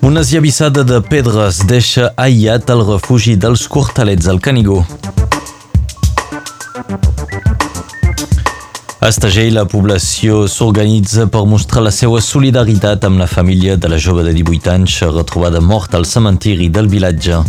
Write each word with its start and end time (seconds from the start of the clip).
Una 0.00 0.20
esllavissada 0.20 0.84
de 0.86 1.00
pedres 1.02 1.58
deixa 1.66 2.12
aïllat 2.16 2.70
el 2.70 2.84
refugi 2.86 3.34
dels 3.36 3.64
cortalets 3.68 4.28
al 4.30 4.38
Canigó. 4.40 4.84
A 9.00 9.08
Estagell, 9.10 9.56
la 9.56 9.64
població 9.66 10.44
s'organitza 10.50 11.26
per 11.32 11.42
mostrar 11.50 11.82
la 11.82 11.92
seva 11.94 12.20
solidaritat 12.22 13.04
amb 13.08 13.18
la 13.18 13.26
família 13.26 13.76
de 13.76 13.90
la 13.90 13.98
jove 13.98 14.22
de 14.22 14.36
18 14.38 14.70
anys 14.74 15.00
retrobada 15.10 15.60
morta 15.60 15.98
al 15.98 16.06
cementiri 16.06 16.70
del 16.70 16.86
vilatge. 16.86 17.42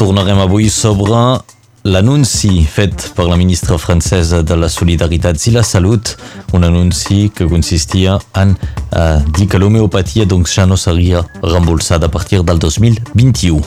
Tornarem 0.00 0.40
avui 0.40 0.70
sobre 0.72 1.49
l'anunci 1.82 2.64
fet 2.64 3.12
per 3.14 3.26
la 3.26 3.36
ministra 3.36 3.78
francesa 3.78 4.42
de 4.42 4.56
la 4.56 4.68
Solidaritat 4.68 5.46
i 5.46 5.54
la 5.54 5.62
Salut, 5.62 6.16
un 6.52 6.64
anunci 6.64 7.30
que 7.34 7.48
consistia 7.48 8.18
en 8.36 8.56
eh, 8.92 9.20
dir 9.36 9.48
que 9.48 9.58
l'homeopatia 9.58 10.26
doncs, 10.26 10.54
ja 10.58 10.66
no 10.66 10.76
seria 10.76 11.24
reembolsada 11.42 12.06
a 12.06 12.10
partir 12.10 12.42
del 12.42 12.58
2021. 12.58 13.62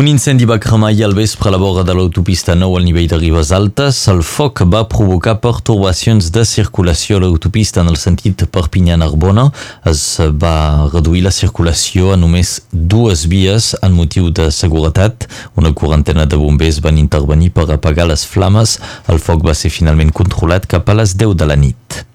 Un 0.00 0.06
incendi 0.08 0.46
va 0.48 0.56
cremar 0.56 0.88
ahir 0.88 1.04
al 1.04 1.12
vespre 1.12 1.50
a 1.50 1.52
la 1.52 1.58
vora 1.60 1.82
de 1.84 1.92
l'autopista 1.92 2.54
9 2.54 2.78
al 2.78 2.86
nivell 2.86 3.08
de 3.10 3.18
Ribes 3.18 3.50
Altes. 3.52 3.98
El 4.08 4.22
foc 4.24 4.62
va 4.72 4.86
provocar 4.88 5.34
pertorbacions 5.44 6.30
de 6.32 6.46
circulació 6.48 7.18
a 7.18 7.20
l'autopista 7.26 7.84
en 7.84 7.92
el 7.92 7.98
sentit 8.00 8.46
Perpinyà-Narbona. 8.48 9.50
Es 9.92 10.06
va 10.40 10.88
reduir 10.88 11.26
la 11.28 11.34
circulació 11.36 12.14
a 12.14 12.16
només 12.16 12.62
dues 12.72 13.26
vies 13.28 13.74
en 13.82 13.92
motiu 13.92 14.32
de 14.32 14.48
seguretat. 14.48 15.28
Una 15.60 15.76
quarantena 15.76 16.24
de 16.24 16.40
bombers 16.40 16.80
van 16.80 16.96
intervenir 16.96 17.52
per 17.52 17.68
apagar 17.68 18.08
les 18.08 18.24
flames. 18.24 18.78
El 19.04 19.20
foc 19.20 19.44
va 19.44 19.52
ser 19.52 19.68
finalment 19.68 20.16
controlat 20.16 20.64
cap 20.64 20.88
a 20.88 20.96
les 20.96 21.12
10 21.12 21.36
de 21.36 21.52
la 21.52 21.60
nit. 21.60 22.06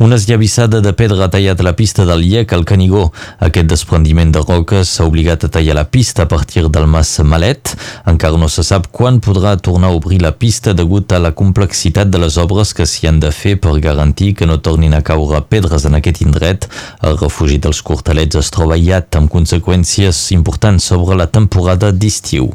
Una 0.00 0.16
esllavissada 0.16 0.80
de 0.82 0.90
pedra 0.92 1.24
ha 1.24 1.30
tallat 1.30 1.60
la 1.62 1.72
pista 1.78 2.04
del 2.04 2.24
Llec 2.26 2.52
al 2.52 2.64
Canigó. 2.66 3.12
Aquest 3.38 3.68
desprendiment 3.70 4.32
de 4.34 4.42
roques 4.42 4.90
s'ha 4.90 5.06
obligat 5.06 5.44
a 5.46 5.50
tallar 5.54 5.76
la 5.78 5.84
pista 5.86 6.24
a 6.24 6.28
partir 6.28 6.64
del 6.68 6.88
Mas 6.90 7.12
Malet. 7.22 7.76
Encara 8.10 8.40
no 8.40 8.48
se 8.50 8.64
sap 8.66 8.88
quan 8.90 9.20
podrà 9.22 9.54
tornar 9.56 9.92
a 9.92 10.00
obrir 10.00 10.18
la 10.22 10.34
pista 10.34 10.74
degut 10.74 11.12
a 11.12 11.22
la 11.22 11.30
complexitat 11.30 12.10
de 12.10 12.18
les 12.24 12.40
obres 12.42 12.74
que 12.74 12.88
s'hi 12.90 13.06
han 13.06 13.22
de 13.22 13.30
fer 13.30 13.54
per 13.60 13.78
garantir 13.78 14.34
que 14.34 14.50
no 14.50 14.58
tornin 14.58 14.98
a 14.98 15.02
caure 15.06 15.44
pedres 15.46 15.86
en 15.86 15.94
aquest 16.00 16.24
indret. 16.26 16.68
El 17.02 17.18
refugi 17.22 17.60
dels 17.62 17.82
cortalets 17.86 18.42
es 18.42 18.50
troba 18.50 18.74
aïllat 18.74 19.14
amb 19.14 19.30
conseqüències 19.30 20.26
importants 20.34 20.90
sobre 20.90 21.14
la 21.14 21.30
temporada 21.30 21.92
d'estiu. 21.92 22.50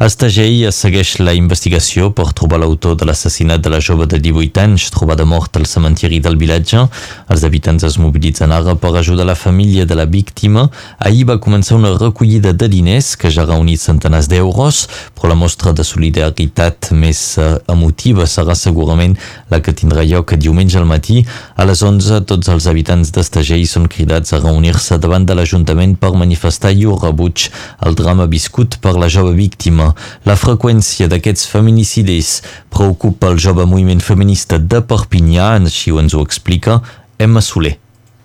A 0.00 0.06
Estagell 0.08 0.62
es 0.64 0.78
segueix 0.80 1.18
la 1.20 1.34
investigació 1.36 2.06
per 2.16 2.30
trobar 2.32 2.56
l'autor 2.62 2.94
de 2.96 3.04
l'assassinat 3.04 3.60
de 3.60 3.68
la 3.68 3.82
jove 3.84 4.06
de 4.08 4.16
18 4.16 4.62
anys 4.62 4.86
trobada 4.94 5.26
morta 5.28 5.60
al 5.60 5.66
cementiri 5.68 6.22
del 6.24 6.38
vilatge. 6.40 6.86
Els 7.28 7.42
habitants 7.44 7.84
es 7.84 7.98
mobilitzen 8.00 8.54
ara 8.56 8.72
per 8.80 8.94
ajudar 8.96 9.26
la 9.28 9.34
família 9.36 9.84
de 9.84 9.98
la 10.00 10.06
víctima. 10.08 10.62
Ahir 11.04 11.26
va 11.28 11.36
començar 11.36 11.76
una 11.76 11.90
recollida 11.98 12.54
de 12.56 12.68
diners 12.72 13.10
que 13.20 13.28
ja 13.28 13.42
ha 13.44 13.50
reunit 13.50 13.82
centenars 13.82 14.30
d'euros, 14.32 14.86
però 15.12 15.34
la 15.34 15.36
mostra 15.42 15.74
de 15.76 15.84
solidaritat 15.84 16.94
més 16.96 17.20
uh, 17.36 17.60
emotiva 17.68 18.24
serà 18.24 18.56
segurament 18.56 19.18
la 19.52 19.60
que 19.60 19.76
tindrà 19.76 20.06
lloc 20.08 20.32
diumenge 20.32 20.80
al 20.80 20.88
matí. 20.88 21.26
A 21.60 21.68
les 21.68 21.84
11 21.84 22.22
tots 22.24 22.48
els 22.48 22.70
habitants 22.72 23.12
d'Estagell 23.12 23.68
són 23.68 23.84
cridats 23.92 24.32
a 24.32 24.40
reunir-se 24.40 24.96
davant 24.96 25.28
de 25.28 25.36
l'Ajuntament 25.36 25.98
per 26.00 26.16
manifestar 26.16 26.72
llur 26.72 26.96
rebuig 27.04 27.50
al 27.84 28.00
drama 28.00 28.30
viscut 28.32 28.80
per 28.80 28.96
la 28.96 29.12
jove 29.12 29.36
víctima. 29.36 29.89
La 30.28 30.36
freqüència 30.38 31.08
d'aquests 31.10 31.46
feminicidis 31.50 32.40
preocupa 32.72 33.30
el 33.30 33.38
jove 33.40 33.66
moviment 33.68 34.02
feminista 34.04 34.58
de 34.58 34.82
Perpinyà, 34.82 35.54
així 35.60 35.94
ens 35.94 36.14
ho 36.14 36.24
explica 36.24 36.80
Emma 37.18 37.42
Soler. 37.44 37.76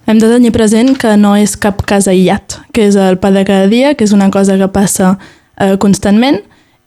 Hem 0.06 0.20
de 0.22 0.30
tenir 0.30 0.52
present 0.54 0.94
que 1.02 1.16
no 1.18 1.34
és 1.34 1.56
cap 1.58 1.82
cas 1.90 2.06
aïllat, 2.08 2.60
que 2.74 2.86
és 2.92 2.98
el 3.00 3.18
pa 3.18 3.32
de 3.34 3.42
cada 3.48 3.66
dia, 3.72 3.96
que 3.98 4.06
és 4.06 4.14
una 4.14 4.30
cosa 4.30 4.58
que 4.60 4.68
passa 4.70 5.16
eh, 5.58 5.78
constantment 5.82 6.44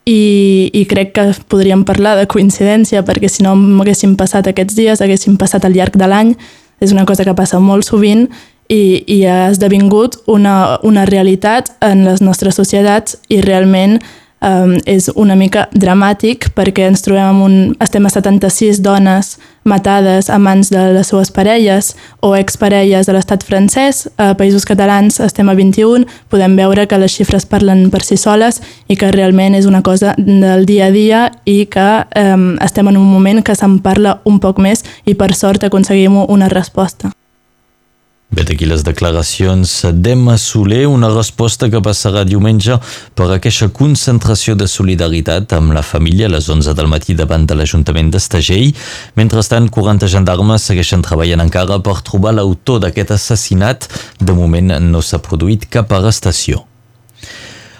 i, 0.06 0.71
i 0.72 0.84
crec 0.88 1.12
que 1.17 1.25
podríem 1.50 1.83
parlar 1.84 2.15
de 2.17 2.28
coincidència 2.31 3.03
perquè 3.05 3.28
si 3.28 3.43
no 3.44 3.56
m'haguessin 3.59 4.15
passat 4.17 4.47
aquests 4.47 4.78
dies, 4.78 5.03
haguessin 5.03 5.37
passat 5.41 5.67
al 5.67 5.75
llarg 5.75 5.99
de 5.99 6.09
l'any, 6.09 6.37
és 6.81 6.94
una 6.94 7.05
cosa 7.05 7.27
que 7.27 7.34
passa 7.34 7.59
molt 7.59 7.88
sovint 7.88 8.28
i, 8.69 9.03
i 9.06 9.19
ha 9.27 9.49
esdevingut 9.50 10.21
una, 10.31 10.78
una 10.87 11.05
realitat 11.09 11.72
en 11.84 12.05
les 12.06 12.22
nostres 12.22 12.56
societats 12.61 13.19
i 13.28 13.43
realment 13.44 13.99
um, 14.41 14.75
és 14.87 15.09
una 15.15 15.37
mica 15.38 15.66
dramàtic 15.75 16.50
perquè 16.56 16.88
ens 16.88 17.03
trobem 17.04 17.28
amb 17.28 17.44
un... 17.47 17.56
estem 17.82 18.06
a 18.06 18.12
76 18.12 18.81
dones 18.84 19.37
matades 19.69 20.31
a 20.31 20.38
mans 20.41 20.71
de 20.72 20.81
les 20.97 21.10
seues 21.10 21.31
parelles 21.34 21.93
o 22.25 22.32
exparelles 22.37 23.06
de 23.06 23.15
l'estat 23.15 23.44
francès. 23.44 24.06
A 24.16 24.32
països 24.38 24.65
catalans 24.69 25.21
estem 25.21 25.49
a 25.49 25.56
21, 25.59 26.06
podem 26.32 26.56
veure 26.56 26.87
que 26.88 26.99
les 26.99 27.12
xifres 27.12 27.47
parlen 27.47 27.88
per 27.93 28.03
si 28.06 28.16
soles 28.16 28.62
i 28.88 28.97
que 28.97 29.12
realment 29.12 29.59
és 29.59 29.69
una 29.69 29.82
cosa 29.82 30.15
del 30.19 30.66
dia 30.66 30.88
a 30.88 30.94
dia 30.94 31.22
i 31.44 31.66
que 31.70 31.88
um, 32.16 32.50
estem 32.65 32.88
en 32.88 32.97
un 32.97 33.06
moment 33.06 33.44
que 33.44 33.56
se'n 33.59 33.78
parla 33.84 34.20
un 34.25 34.41
poc 34.41 34.59
més 34.62 34.84
i 35.05 35.15
per 35.15 35.34
sort 35.37 35.69
aconseguim 35.69 36.22
una 36.28 36.49
resposta. 36.49 37.12
Bé, 38.28 38.43
d'aquí 38.44 38.66
les 38.69 38.83
declaracions 38.84 39.71
d'Emma 40.05 40.34
Soler, 40.37 40.83
una 40.87 41.09
resposta 41.09 41.71
que 41.72 41.81
passarà 41.81 42.27
diumenge 42.28 42.77
per 43.16 43.31
aquesta 43.33 43.71
concentració 43.72 44.53
de 44.53 44.69
solidaritat 44.69 45.56
amb 45.56 45.72
la 45.72 45.81
família 45.81 46.28
a 46.28 46.34
les 46.34 46.50
11 46.53 46.77
del 46.77 46.93
matí 46.93 47.17
davant 47.17 47.49
de 47.49 47.56
l'Ajuntament 47.56 48.12
d'Estagell. 48.12 48.77
Mentrestant, 49.17 49.72
40 49.72 50.12
gendarmes 50.12 50.69
segueixen 50.69 51.00
treballant 51.09 51.49
encara 51.49 51.81
per 51.81 52.03
trobar 52.05 52.37
l'autor 52.37 52.84
d'aquest 52.84 53.17
assassinat. 53.17 53.88
De 54.21 54.37
moment 54.37 54.77
no 54.77 55.00
s'ha 55.00 55.25
produït 55.25 55.65
cap 55.72 55.97
arrestació. 55.97 56.68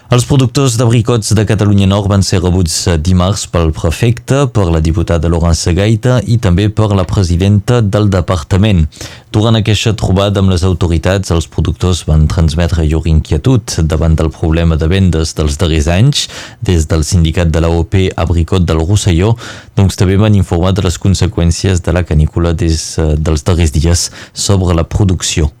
Els 0.09 0.23
productors 0.25 0.73
d'abricots 0.73 1.35
de 1.37 1.43
Catalunya 1.45 1.85
Nord 1.85 2.07
van 2.09 2.23
ser 2.25 2.39
rebuts 2.39 2.87
dimarts 3.05 3.43
pel 3.53 3.67
prefecte, 3.77 4.39
per 4.49 4.63
la 4.73 4.79
diputada 4.81 5.29
Laurence 5.29 5.69
Gaita 5.77 6.15
i 6.25 6.39
també 6.41 6.65
per 6.73 6.87
la 6.97 7.03
presidenta 7.05 7.77
del 7.85 8.09
departament. 8.09 8.87
Durant 9.29 9.59
aquesta 9.59 9.93
trobada 9.93 10.41
amb 10.41 10.49
les 10.49 10.65
autoritats, 10.65 11.29
els 11.29 11.45
productors 11.53 12.01
van 12.09 12.25
transmetre 12.25 12.87
llur 12.89 13.03
inquietud 13.05 13.75
davant 13.85 14.17
del 14.17 14.33
problema 14.33 14.79
de 14.81 14.89
vendes 14.89 15.35
dels 15.37 15.61
darrers 15.61 15.91
anys. 15.93 16.25
Des 16.65 16.89
del 16.89 17.05
sindicat 17.05 17.53
de 17.53 17.61
l'AOP 17.61 17.93
Abricot 18.17 18.65
del 18.65 18.81
Rosselló, 18.81 19.35
doncs 19.77 19.93
també 20.01 20.17
van 20.17 20.33
informar 20.33 20.73
de 20.73 20.89
les 20.89 20.97
conseqüències 20.97 21.85
de 21.85 21.93
la 21.93 22.01
canícula 22.01 22.57
des 22.57 22.95
dels 22.97 23.45
darrers 23.45 23.77
dies 23.77 24.09
sobre 24.33 24.73
la 24.73 24.89
producció. 24.89 25.53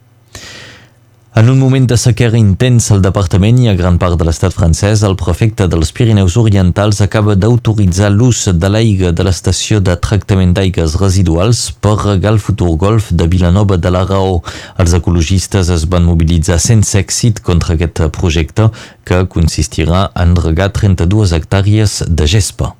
En 1.39 1.47
un 1.47 1.55
moment 1.55 1.85
de 1.87 1.95
sequera 1.95 2.35
intens 2.35 2.89
al 2.91 2.99
departament 2.99 3.61
i 3.63 3.69
a 3.71 3.75
gran 3.79 3.95
part 4.01 4.17
de 4.19 4.25
l'estat 4.27 4.51
francès, 4.51 5.05
el 5.07 5.13
prefecte 5.21 5.69
dels 5.71 5.93
Pirineus 5.95 6.35
Orientals 6.41 6.99
acaba 7.05 7.37
d'autoritzar 7.39 8.09
l'ús 8.11 8.41
de 8.51 8.71
l'aigua 8.73 9.13
de 9.15 9.23
l'estació 9.23 9.79
de 9.79 9.95
tractament 10.07 10.51
d'aigues 10.57 10.97
residuals 10.99 11.61
per 11.79 11.95
regar 12.01 12.33
el 12.33 12.41
futur 12.43 12.73
golf 12.81 13.07
de 13.21 13.29
Vilanova 13.31 13.79
de 13.79 13.93
la 13.95 14.03
Raó. 14.09 14.41
Els 14.83 14.97
ecologistes 14.99 15.71
es 15.77 15.87
van 15.87 16.09
mobilitzar 16.09 16.59
sense 16.59 16.99
èxit 16.99 17.39
contra 17.39 17.77
aquest 17.79 18.03
projecte 18.19 18.67
que 19.07 19.23
consistirà 19.37 20.09
en 20.19 20.35
regar 20.43 20.73
32 20.75 21.37
hectàrees 21.39 22.01
de 22.03 22.27
gespa. 22.35 22.73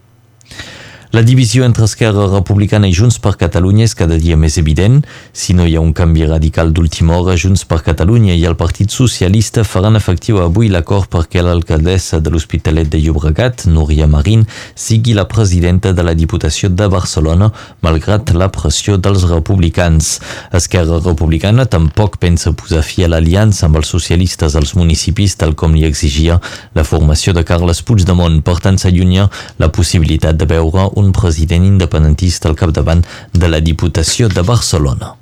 La 1.11 1.23
divisió 1.23 1.63
entre 1.65 1.87
Esquerra 1.89 2.27
Republicana 2.29 2.85
i 2.85 2.93
Junts 2.93 3.15
per 3.17 3.31
Catalunya 3.41 3.87
és 3.87 3.95
cada 3.97 4.19
dia 4.21 4.35
més 4.37 4.59
evident. 4.61 4.99
Si 5.33 5.55
no 5.57 5.63
hi 5.65 5.71
ha 5.73 5.81
un 5.81 5.89
canvi 5.97 6.27
radical 6.29 6.69
d'última 6.69 7.15
hora, 7.17 7.33
Junts 7.33 7.63
per 7.65 7.79
Catalunya 7.81 8.35
i 8.37 8.43
el 8.45 8.53
Partit 8.59 8.93
Socialista 8.93 9.63
faran 9.65 9.97
efectiu 9.97 10.37
avui 10.37 10.69
l'acord 10.69 11.09
perquè 11.09 11.41
l'alcaldessa 11.41 12.19
de 12.21 12.29
l'Hospitalet 12.29 12.91
de 12.93 13.01
Llobregat, 13.01 13.65
Núria 13.65 14.05
Marín, 14.05 14.43
sigui 14.75 15.15
la 15.17 15.25
presidenta 15.25 15.95
de 15.97 16.05
la 16.05 16.13
Diputació 16.13 16.69
de 16.69 16.85
Barcelona, 16.93 17.49
malgrat 17.81 18.29
la 18.37 18.51
pressió 18.53 18.99
dels 19.01 19.25
republicans. 19.31 20.19
Esquerra 20.53 21.01
Republicana 21.01 21.65
tampoc 21.65 22.19
pensa 22.21 22.53
posar 22.53 22.83
fi 22.85 23.07
a 23.07 23.09
l'aliança 23.09 23.65
amb 23.65 23.81
els 23.81 23.89
socialistes 23.89 24.53
als 24.53 24.75
municipis, 24.77 25.39
tal 25.41 25.57
com 25.57 25.73
li 25.73 25.89
exigia 25.89 26.37
la 26.77 26.85
formació 26.85 27.33
de 27.33 27.41
Carles 27.41 27.81
Puigdemont. 27.81 28.43
Per 28.45 28.59
tant, 28.61 28.77
s'allunya 28.77 29.25
la 29.57 29.73
possibilitat 29.73 30.37
de 30.37 30.45
veure 30.53 30.85
un 30.99 31.13
president 31.15 31.65
independentista 31.65 32.49
al 32.49 32.59
capdavant 32.59 33.05
de 33.33 33.49
la 33.49 33.63
Diputació 33.63 34.29
de 34.29 34.45
Barcelona. 34.45 35.18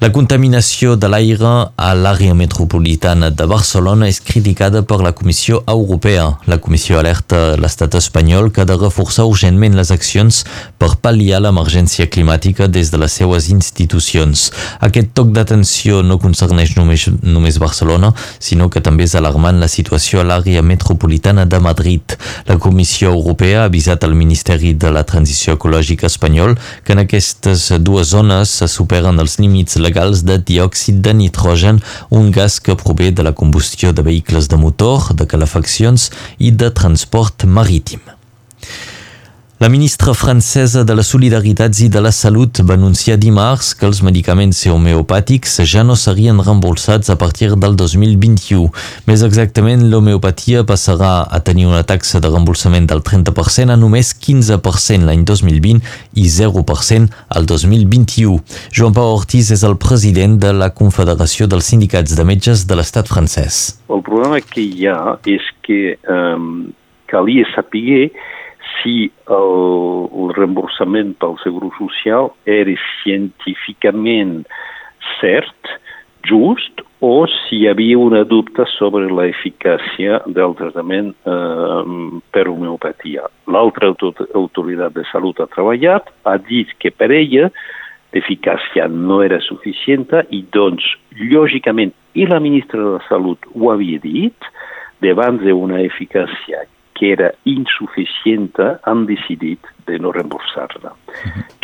La 0.00 0.08
contaminació 0.08 0.94
de 0.96 1.08
l'aire 1.12 1.48
a 1.76 1.88
l'àrea 1.92 2.32
metropolitana 2.32 3.28
de 3.36 3.44
Barcelona 3.44 4.06
és 4.08 4.16
criticada 4.24 4.80
per 4.80 4.96
la 5.04 5.10
Comissió 5.12 5.58
Europea. 5.68 6.22
La 6.48 6.56
Comissió 6.56 6.96
alerta 6.96 7.58
l'estat 7.60 7.98
espanyol 7.98 8.48
que 8.48 8.62
ha 8.62 8.64
de 8.64 8.78
reforçar 8.80 9.26
urgentment 9.28 9.76
les 9.76 9.90
accions 9.92 10.38
per 10.80 10.94
pal·liar 11.04 11.42
l'emergència 11.44 12.06
climàtica 12.08 12.64
des 12.72 12.88
de 12.88 13.00
les 13.02 13.12
seues 13.12 13.50
institucions. 13.52 14.46
Aquest 14.80 15.10
toc 15.12 15.34
d'atenció 15.36 16.00
no 16.00 16.16
concerneix 16.16 16.72
només, 16.78 17.04
només 17.20 17.60
Barcelona, 17.60 18.14
sinó 18.38 18.70
que 18.72 18.80
també 18.80 19.04
és 19.04 19.18
alarmant 19.20 19.60
la 19.60 19.68
situació 19.68 20.24
a 20.24 20.26
l'àrea 20.30 20.64
metropolitana 20.64 21.44
de 21.44 21.60
Madrid. 21.60 22.16
La 22.48 22.56
Comissió 22.56 23.12
Europea 23.12 23.66
ha 23.66 23.68
avisat 23.68 24.08
al 24.08 24.16
Ministeri 24.16 24.72
de 24.72 24.96
la 24.96 25.04
Transició 25.04 25.60
Ecològica 25.60 26.08
espanyol 26.08 26.56
que 26.88 26.96
en 26.96 27.04
aquestes 27.04 27.68
dues 27.84 28.16
zones 28.16 28.56
se 28.62 28.72
superen 28.80 29.20
els 29.20 29.36
límits 29.44 29.76
legals 29.90 30.22
de 30.22 30.38
diòxid 30.38 31.02
de 31.02 31.14
nitrogen, 31.22 31.82
un 32.10 32.30
gas 32.30 32.60
que 32.62 32.78
prové 32.78 33.10
de 33.10 33.26
la 33.26 33.34
combustió 33.34 33.92
de 33.92 34.06
vehicles 34.06 34.48
de 34.48 34.56
motor, 34.56 35.10
de 35.18 35.26
calefaccions 35.26 36.10
i 36.38 36.54
de 36.54 36.70
transport 36.70 37.44
marítim. 37.44 38.19
La 39.60 39.68
ministra 39.68 40.14
francesa 40.14 40.84
de 40.88 40.94
la 40.96 41.02
Solidaritats 41.04 41.82
i 41.84 41.90
de 41.92 42.00
la 42.00 42.14
Salut 42.16 42.62
va 42.64 42.78
anunciar 42.78 43.18
dimarts 43.20 43.74
que 43.76 43.84
els 43.84 43.98
medicaments 44.00 44.62
homeopàtics 44.72 45.58
ja 45.68 45.82
no 45.84 45.98
serien 46.00 46.40
reembolsats 46.40 47.12
a 47.12 47.16
partir 47.20 47.50
del 47.64 47.76
2021. 47.76 48.70
Més 49.04 49.24
exactament, 49.26 49.82
l'homeopatia 49.92 50.62
passarà 50.64 51.10
a 51.28 51.42
tenir 51.44 51.68
una 51.68 51.82
taxa 51.84 52.22
de 52.24 52.30
reembolsament 52.32 52.88
del 52.88 53.04
30% 53.04 53.76
a 53.76 53.76
només 53.76 54.14
15% 54.16 55.04
l'any 55.04 55.28
2020 55.28 55.84
i 56.16 56.26
0% 56.38 57.12
al 57.28 57.52
2021. 57.52 58.40
Joan 58.72 58.96
Pau 58.96 59.12
Ortiz 59.18 59.52
és 59.52 59.68
el 59.68 59.76
president 59.76 60.40
de 60.40 60.56
la 60.56 60.72
Confederació 60.72 61.44
dels 61.52 61.68
Sindicats 61.68 62.16
de 62.16 62.24
Metges 62.24 62.64
de 62.64 62.80
l'estat 62.80 63.12
francès. 63.12 63.62
El 63.92 64.00
problema 64.08 64.40
que 64.40 64.64
hi 64.64 64.88
ha 64.88 65.18
és 65.28 65.52
que 65.68 65.98
um, 66.08 66.70
calia 67.12 67.44
saber 67.52 68.08
si 68.80 69.10
el, 69.28 69.54
el 70.10 70.34
reemborsament 70.36 71.14
pel 71.20 71.38
Seguro 71.44 71.70
Social 71.78 72.32
era 72.48 72.74
científicament 73.02 74.44
cert, 75.20 75.74
just, 76.26 76.82
o 77.00 77.24
si 77.32 77.62
hi 77.62 77.68
havia 77.70 77.98
una 77.98 78.24
dubte 78.28 78.66
sobre 78.76 79.08
la 79.08 79.24
eficàcia 79.30 80.20
del 80.26 80.52
tractament 80.58 81.14
eh, 81.24 81.82
per 82.32 82.46
homeopatia. 82.50 83.24
L'altra 83.48 83.92
autoritat 83.92 84.96
de 84.96 85.06
salut 85.08 85.40
ha 85.40 85.48
treballat, 85.54 86.10
ha 86.28 86.36
dit 86.44 86.74
que 86.78 86.92
per 86.92 87.08
ella 87.16 87.48
l'eficàcia 88.12 88.88
no 88.90 89.22
era 89.24 89.40
suficient 89.40 90.10
i 90.28 90.42
doncs, 90.52 90.84
lògicament, 91.16 91.94
i 92.12 92.26
la 92.26 92.40
ministra 92.42 92.82
de 92.82 92.92
la 92.98 93.04
Salut 93.08 93.46
ho 93.54 93.70
havia 93.70 94.00
dit, 94.02 94.50
davant 95.00 95.38
d'una 95.40 95.80
eficàcia 95.86 96.66
que 97.00 97.14
era 97.14 97.30
insuficient, 97.48 98.58
han 98.84 99.06
decidit 99.08 99.64
de 99.88 99.96
no 99.98 100.12
reemborsar-la. 100.12 100.92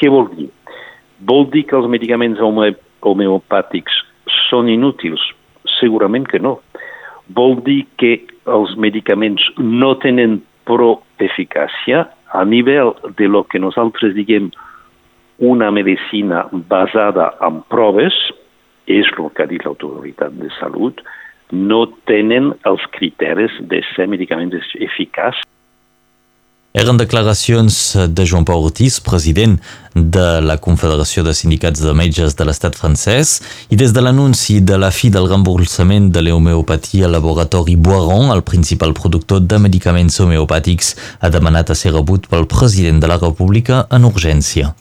Què 0.00 0.08
vol 0.08 0.30
dir? 0.32 0.48
Vol 1.28 1.44
dir 1.52 1.66
que 1.68 1.76
els 1.76 1.88
medicaments 1.92 2.40
homeopàtics 2.40 3.98
són 4.48 4.70
inútils? 4.72 5.20
Segurament 5.76 6.24
que 6.30 6.40
no. 6.40 6.56
Vol 7.36 7.58
dir 7.66 7.82
que 8.00 8.14
els 8.48 8.72
medicaments 8.80 9.44
no 9.60 9.92
tenen 10.00 10.40
prou 10.64 11.02
eficàcia 11.20 12.06
a 12.32 12.44
nivell 12.48 12.94
de 13.18 13.28
lo 13.28 13.44
que 13.44 13.60
nosaltres 13.60 14.16
diguem 14.16 14.48
una 15.38 15.68
medicina 15.70 16.46
basada 16.50 17.34
en 17.44 17.60
proves, 17.68 18.16
és 18.88 19.08
el 19.18 19.28
que 19.36 19.44
ha 19.44 19.50
dit 19.50 19.64
l'autoritat 19.66 20.32
de 20.40 20.48
salut, 20.56 21.02
no 21.52 21.86
tenen 22.10 22.52
els 22.66 22.86
criteris 22.96 23.52
de 23.70 23.82
ser 23.94 24.08
medicaments 24.10 24.74
eficaços. 24.80 25.44
Eren 26.76 26.98
declaracions 27.00 27.96
de 28.12 28.24
Joan 28.28 28.44
Pau 28.44 28.66
Ortiz, 28.66 28.98
president 29.00 29.54
de 29.94 30.42
la 30.44 30.58
Confederació 30.60 31.24
de 31.24 31.32
Sindicats 31.32 31.80
de 31.80 31.94
Metges 31.96 32.36
de 32.36 32.44
l'estat 32.44 32.76
francès, 32.76 33.38
i 33.72 33.80
des 33.80 33.96
de 33.96 34.04
l'anunci 34.04 34.58
de 34.60 34.76
la 34.76 34.92
fi 34.92 35.08
del 35.08 35.30
reembolsament 35.30 36.10
de 36.12 36.20
l'homeopatia 36.26 37.08
laboratori 37.08 37.80
Boiron, 37.80 38.28
el 38.28 38.44
principal 38.44 38.92
productor 38.92 39.40
de 39.40 39.56
medicaments 39.56 40.20
homeopàtics, 40.20 40.92
ha 41.24 41.32
demanat 41.32 41.72
a 41.72 41.78
ser 41.80 41.96
rebut 41.96 42.28
pel 42.28 42.44
president 42.44 43.00
de 43.00 43.08
la 43.08 43.22
República 43.24 43.86
en 43.88 44.04
urgència. 44.04 44.74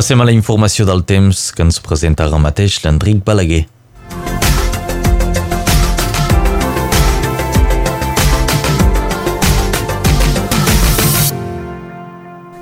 Passem 0.00 0.16
a 0.22 0.24
la 0.24 0.32
informació 0.32 0.86
del 0.88 1.02
temps 1.04 1.50
que 1.52 1.60
ens 1.60 1.76
presenta 1.84 2.24
ara 2.24 2.38
mateix 2.40 2.78
l'Enric 2.80 3.18
Balaguer. 3.20 3.66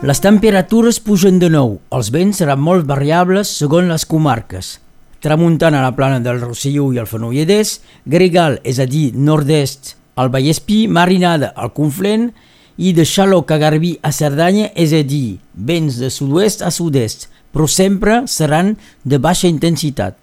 Les 0.03 0.23
temperatures 0.25 0.99
pugen 0.99 1.39
de 1.39 1.47
nou. 1.55 1.77
Els 1.95 2.11
vents 2.11 2.43
seran 2.43 2.59
molt 2.59 2.91
variables 2.91 3.55
segons 3.63 3.87
les 3.87 4.03
comarques. 4.03 4.75
Tramuntana 5.23 5.79
a 5.79 5.87
la 5.87 5.95
plana 5.95 6.19
del 6.19 6.43
Rosselló 6.43 6.91
i 6.91 6.99
el 6.99 7.07
Fenolledès, 7.07 7.77
Gregal, 8.03 8.59
és 8.67 8.83
a 8.83 8.91
dir, 8.91 9.13
nord-est, 9.15 9.95
al 10.19 10.35
Vallespí, 10.35 10.89
Marinada, 10.91 11.55
al 11.55 11.71
Conflent, 11.71 12.33
i 12.79 12.95
de 12.95 13.05
Xaloc 13.05 13.51
a 13.51 13.59
Garbí 13.59 13.97
a 14.07 14.13
Cerdanya, 14.15 14.71
és 14.79 14.95
a 14.95 15.03
dir, 15.03 15.41
vents 15.53 15.99
de 15.99 16.09
sud-oest 16.15 16.63
a 16.63 16.71
sud-est, 16.71 17.27
però 17.51 17.67
sempre 17.67 18.23
seran 18.31 18.77
de 19.03 19.19
baixa 19.19 19.51
intensitat. 19.51 20.15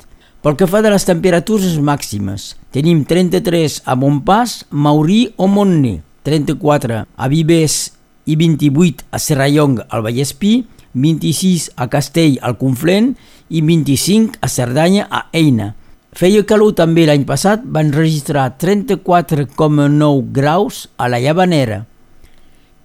Pel 0.46 0.56
que 0.56 0.68
fa 0.70 0.80
de 0.86 0.92
les 0.94 1.04
temperatures 1.04 1.76
màximes, 1.82 2.54
tenim 2.72 3.04
33 3.04 3.82
a 3.84 3.96
Montpas, 4.00 4.64
Maurí 4.70 5.34
o 5.36 5.50
Montner, 5.52 6.00
34 6.24 7.04
a 7.06 7.28
Vives 7.30 7.92
i 8.26 8.38
28 8.40 9.08
a 9.12 9.20
Serrallong 9.20 9.80
al 9.90 10.06
Vallespí, 10.06 10.64
26 10.96 11.72
a 11.76 11.90
Castell 11.92 12.38
al 12.42 12.56
Conflent 12.62 13.12
i 13.50 13.62
25 13.62 14.40
a 14.42 14.48
Cerdanya 14.48 15.08
a 15.10 15.26
Eina. 15.36 15.74
Feia 16.16 16.46
calor 16.48 16.72
també 16.78 17.04
l'any 17.10 17.26
passat, 17.28 17.66
van 17.66 17.92
registrar 17.92 18.48
34,9 18.62 20.32
graus 20.32 20.86
a 20.96 21.10
la 21.12 21.20
Llavanera. 21.20 21.84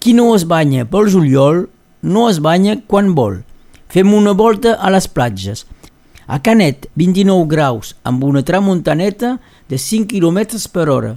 Qui 0.01 0.15
no 0.17 0.31
es 0.33 0.47
banya 0.49 0.87
pel 0.89 1.11
juliol, 1.13 1.67
no 2.01 2.23
es 2.31 2.39
banya 2.41 2.79
quan 2.89 3.11
vol. 3.13 3.43
Fem 3.93 4.15
una 4.17 4.33
volta 4.33 4.79
a 4.81 4.89
les 4.95 5.05
platges. 5.13 5.67
A 6.25 6.39
Canet, 6.41 6.87
29 6.97 7.45
graus, 7.51 7.91
amb 8.03 8.25
una 8.25 8.41
tramuntaneta 8.41 9.35
de 9.69 9.77
5 9.77 10.09
km 10.09 10.57
per 10.73 10.87
hora. 10.89 11.11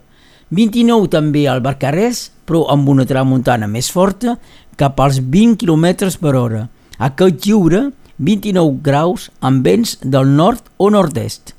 29 0.51 1.07
també 1.15 1.45
al 1.47 1.63
Barcarès, 1.63 2.25
però 2.43 2.65
amb 2.75 2.91
una 2.91 3.07
tramuntana 3.07 3.71
més 3.71 3.87
forta, 3.87 4.35
cap 4.75 4.99
als 4.99 5.21
20 5.23 5.55
km 5.63 6.11
per 6.19 6.35
hora. 6.35 6.67
A 6.99 7.13
Caut 7.15 7.39
Lliure, 7.39 7.85
29 8.19 8.83
graus 8.83 9.29
amb 9.39 9.63
vents 9.63 9.95
del 10.03 10.27
nord 10.35 10.67
o 10.75 10.91
nord-est. 10.91 11.55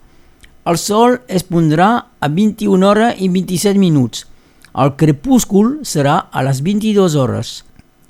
El 0.69 0.76
sol 0.76 1.23
es 1.25 1.49
pondrà 1.49 1.88
a 2.21 2.28
21 2.28 2.85
hores 2.85 3.16
i 3.16 3.33
27 3.33 3.81
minuts, 3.81 4.26
el 4.75 4.97
crepúscul 4.99 5.69
serà 5.87 6.16
a 6.35 6.43
les 6.43 6.59
22 6.66 7.14
hores 7.14 7.50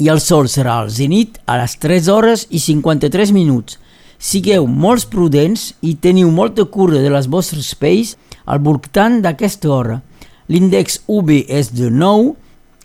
i 0.01 0.09
el 0.09 0.21
sol 0.25 0.49
serà 0.49 0.79
al 0.81 0.89
zenit 0.91 1.37
a 1.45 1.59
les 1.61 1.77
3 1.83 2.09
hores 2.09 2.47
i 2.51 2.59
53 2.59 3.35
minuts. 3.37 3.77
Sigueu 4.19 4.65
molt 4.67 5.11
prudents 5.13 5.75
i 5.85 5.93
teniu 6.01 6.31
molta 6.33 6.65
cura 6.65 7.03
de 7.05 7.13
les 7.13 7.29
vostres 7.29 7.75
pells 7.77 8.15
al 8.47 8.65
voltant 8.65 9.21
d'aquesta 9.21 9.69
hora. 9.69 10.01
L'índex 10.49 11.03
UV 11.07 11.45
és 11.45 11.71
de 11.77 11.93
9 11.93 12.33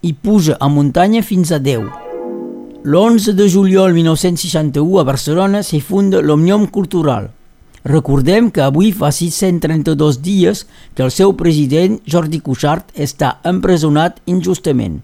i 0.04 0.14
puja 0.14 0.60
a 0.60 0.68
muntanya 0.68 1.24
fins 1.24 1.56
a 1.56 1.60
10. 1.64 1.88
L'11 2.84 3.36
de 3.36 3.48
juliol 3.48 3.96
1961 3.96 5.00
a 5.00 5.08
Barcelona 5.08 5.64
s'hi 5.64 5.80
funda 5.80 6.22
l'Omnium 6.22 6.68
Cultural– 6.68 7.32
Recordem 7.86 8.50
que 8.52 8.62
avui 8.66 8.92
fa 8.92 9.12
632 9.16 10.22
dies 10.22 10.66
que 10.96 11.06
el 11.06 11.12
seu 11.16 11.36
president, 11.40 12.00
Jordi 12.06 12.42
Cuixart, 12.44 12.92
està 12.96 13.38
empresonat 13.48 14.20
injustament. 14.28 15.00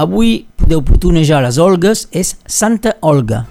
Avui 0.00 0.46
podeu 0.56 0.84
putonejar 0.86 1.42
les 1.42 1.58
Olgues, 1.58 2.06
és 2.12 2.36
Santa 2.46 2.96
Olga. 3.00 3.44